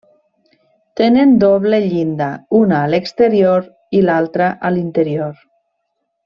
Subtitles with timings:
[1.01, 2.29] Tenen doble llinda,
[2.61, 3.69] una a l'exterior
[4.01, 5.33] i l'altra a l'interior.